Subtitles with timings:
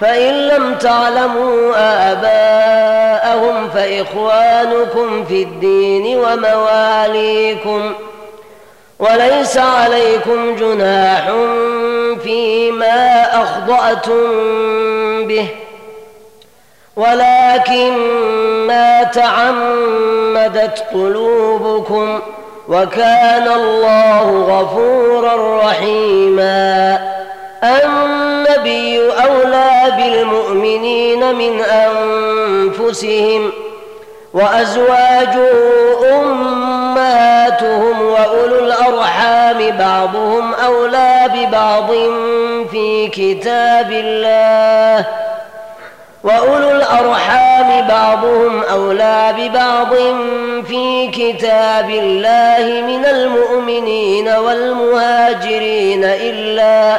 [0.00, 1.72] فإن لم تعلموا
[2.12, 7.92] آباءهم فإخوانكم في الدين ومواليكم
[8.98, 11.30] وليس عليكم جناح
[12.22, 14.22] فيما اخطاتم
[15.26, 15.48] به
[16.96, 17.92] ولكن
[18.66, 22.20] ما تعمدت قلوبكم
[22.68, 26.98] وكان الله غفورا رحيما
[28.58, 33.52] النبي أولى بالمؤمنين من أنفسهم
[34.34, 35.50] وازواجه
[36.20, 41.90] أمهاتهم وأولو الأرحام بعضهم أولى ببعض
[42.70, 45.06] في كتاب الله
[46.24, 49.94] وأولو الأرحام بعضهم أولى ببعض
[50.68, 56.98] في كتاب الله من المؤمنين والمهاجرين إلا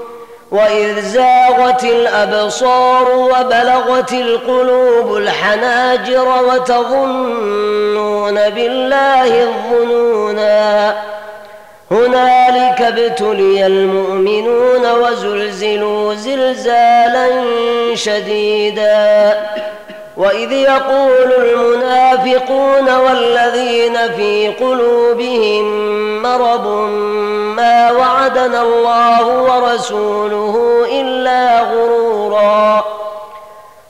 [0.51, 10.95] وإذ زاغت الأبصار وبلغت القلوب الحناجر وتظنون بالله الظنونا.
[11.91, 17.27] هنالك ابتلي المؤمنون وزلزلوا زلزالا
[17.95, 19.37] شديدا.
[20.17, 25.65] وإذ يقول المنافقون والذين في قلوبهم
[26.21, 26.67] مرض
[28.47, 32.85] ما وعدنا الله ورسوله إلا غرورا.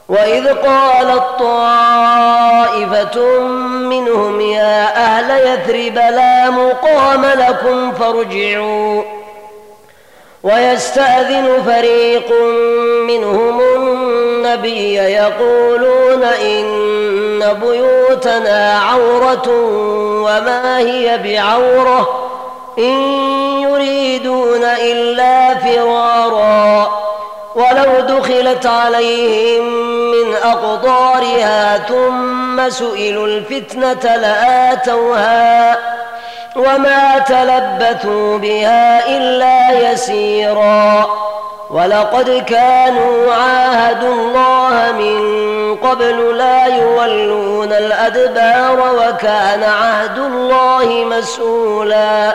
[0.08, 3.38] وإذ قالت طائفة
[3.68, 9.02] منهم يا أهل يثرب لا مقام لكم فارجعوا.
[10.42, 12.32] ويستأذن فريق
[13.08, 19.48] منهم النبي يقولون إن بيوتنا عورة
[20.26, 22.31] وما هي بعورة.
[22.78, 23.00] إن
[23.62, 26.90] يريدون إلا فرارا
[27.54, 29.64] ولو دخلت عليهم
[30.10, 35.78] من أقطارها ثم سئلوا الفتنة لآتوها
[36.56, 41.06] وما تلبثوا بها إلا يسيرا
[41.70, 52.34] ولقد كانوا عاهدوا الله من قبل لا يولون الأدبار وكان عهد الله مسؤولا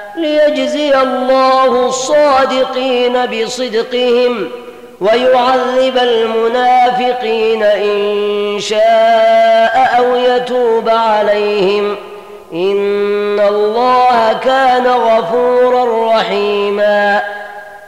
[0.15, 4.49] ليجزي الله الصادقين بصدقهم
[5.01, 11.95] ويعذب المنافقين إن شاء أو يتوب عليهم.
[12.53, 17.21] إن الله كان غفورا رحيما.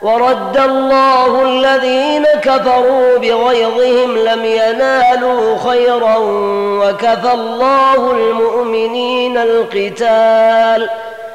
[0.02, 6.16] ورد الله الذين كفروا بغيظهم لم ينالوا خيرا
[6.84, 10.90] وكفى الله المؤمنين القتال.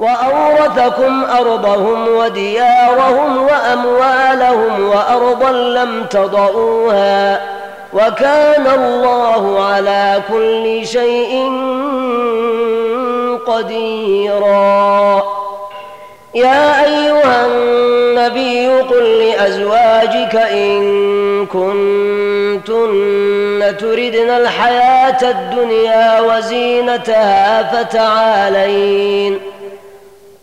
[0.00, 7.40] وأورثكم أرضهم وديارهم وأموالهم وأرضا لم تضعوها
[7.92, 11.52] وكان الله على كل شيء
[13.46, 15.22] قديرا.
[16.34, 22.96] يا أيها النبي قل لأزواجك إن كنتن
[23.80, 29.40] تردن الحياة الدنيا وزينتها فتعالين.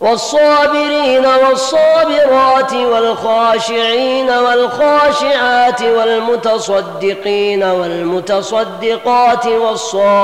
[0.00, 9.46] والصابرين والصابرات والخاشعين والخاشعات والمتصدقين والمتصدقات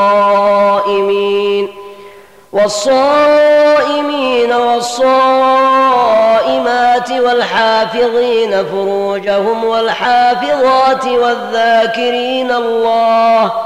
[0.02, 0.66] والصائمين
[2.52, 5.10] والصائمين والصائمات
[7.10, 13.65] والحافظين فروجهم والحافظات والذاكرين الله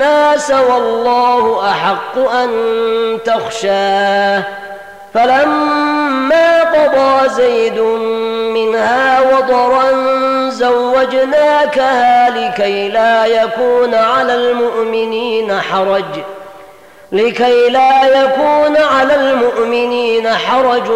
[0.00, 2.50] الناس والله أحق أن
[3.24, 4.42] تخشاه.
[5.14, 7.80] فلما قضى زيد
[8.54, 9.90] منها وطرا
[10.50, 16.04] زوجناكها لكي لا يكون على المؤمنين حرج.
[17.12, 20.86] لكي لا يكون على المؤمنين حرج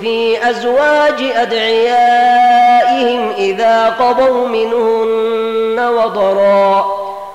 [0.00, 6.99] في أزواج أدعيائهم إذا قضوا منهن وطرا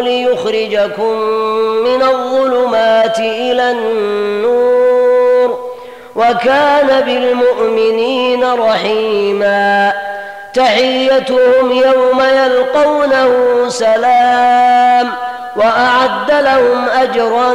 [0.00, 1.20] ليخرجكم
[1.84, 5.58] من الظلمات إلى النور
[6.16, 9.92] وكان بالمؤمنين رحيما.
[10.54, 13.30] تحيتهم يوم يلقونه
[13.68, 15.12] سلام
[15.56, 17.54] وأعد لهم أجرا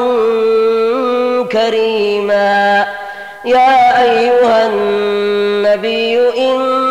[1.51, 2.86] كريما.
[3.46, 6.90] يا أيها النبي إنا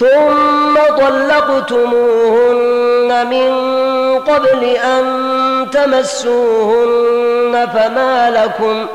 [0.00, 2.50] ثم طلقتموهن
[3.30, 3.50] من
[4.18, 5.04] قبل أن
[5.72, 8.86] تمسوهن فما لكم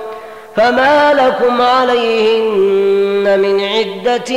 [0.56, 4.32] فما لكم عليهن من عدة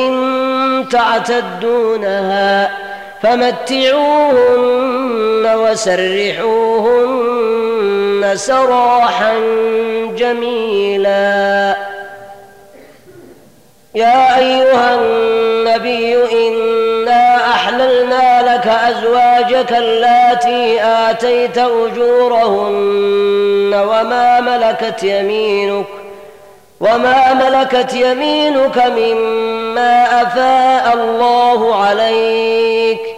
[0.90, 2.70] تعتدونها
[3.22, 4.78] فمتعوهن
[5.56, 7.18] وسرحوهن
[8.34, 9.34] سراحا
[10.16, 11.87] جميلا
[13.94, 16.16] يا أيها النبي
[16.48, 22.74] إنا أحللنا لك أزواجك اللاتي آتيت أجورهن
[23.74, 25.86] وما ملكت يمينك
[26.80, 33.17] وما ملكت يمينك مما أفاء الله عليك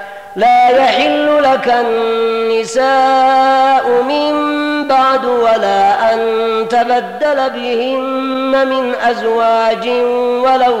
[0.35, 2.83] لا يحل لك النساء
[4.07, 6.19] من بعد ولا أن
[6.69, 9.87] تبدل بهن من أزواج
[10.43, 10.77] ولو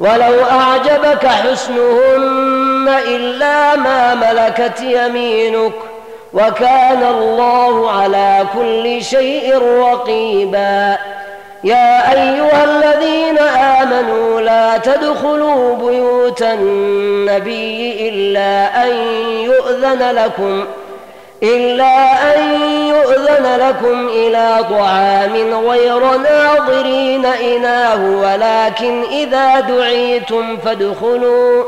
[0.00, 5.72] ولو أعجبك حسنهن إلا ما ملكت يمينك
[6.32, 10.98] وكان الله على كل شيء رقيبا.
[11.64, 13.25] يا أيها الذين
[16.42, 18.96] النبي إلا أن
[19.40, 20.64] يؤذن لكم
[21.42, 31.64] إلا أن يؤذن لكم إلى طعام غير ناظرين إناه ولكن إذا دعيتم فادخلوا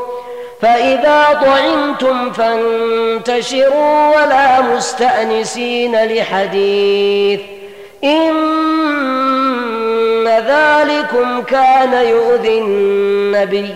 [0.61, 7.39] فإذا طعمتم فانتشروا ولا مستأنسين لحديث.
[8.03, 8.49] إن
[10.27, 13.75] ذلكم كان يؤذي النبي.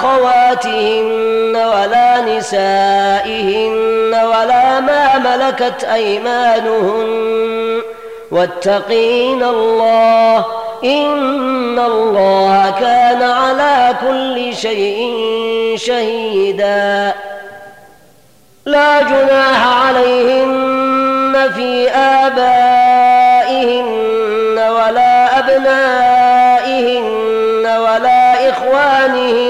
[0.00, 7.82] أخواتهن ولا نسائهن ولا ما ملكت أيمانهن
[8.30, 10.44] واتقين الله
[10.84, 15.14] إن الله كان على كل شيء
[15.76, 17.14] شهيدا.
[18.66, 23.50] لا جناح عليهن في آبائهن
[24.58, 27.00] ولا أبنائهن
[27.66, 29.49] ولا إخوانهن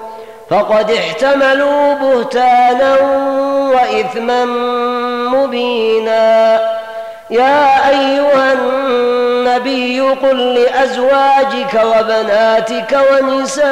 [0.51, 2.97] فقد احتملوا بهتانا
[3.73, 4.45] وإثما
[5.35, 6.59] مبينا.
[7.29, 13.65] يا أيها النبي قل لأزواجك وبناتك ونساء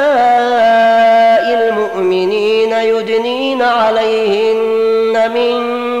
[1.44, 5.56] المؤمنين يدنين عليهن من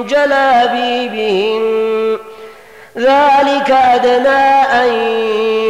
[0.06, 1.64] جلابيبهن.
[2.96, 4.88] ذلك أدنى أن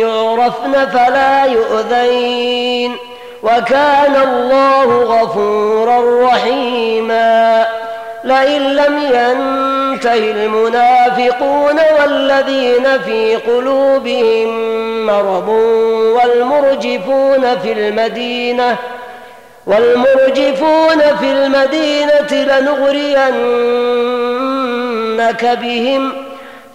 [0.01, 3.10] يعرفن فلا يؤذين.
[3.42, 7.66] وكان الله غفورا رحيما.
[8.24, 14.48] لئن لم ينته المنافقون والذين في قلوبهم
[15.07, 15.48] مرض
[16.14, 18.76] والمرجفون في المدينة
[19.66, 23.18] والمرجفون في المدينة لنغرينك
[25.62, 26.12] بهم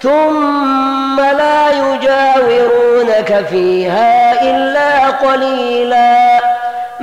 [0.02, 6.55] ثم لا يجاورونك فيها إلا قليلا.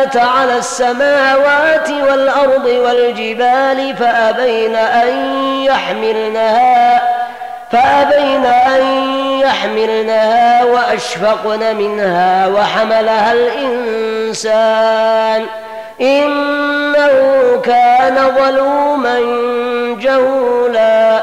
[0.00, 5.08] الأمانة على السماوات والأرض والجبال فأبين أن
[5.64, 7.02] يحملنها
[7.72, 8.82] فأبين أن
[9.40, 14.66] يحملنها وأشفقن منها وحملها الإنسان.
[16.00, 19.20] إنه كان ظلوما
[20.00, 21.22] جهولا.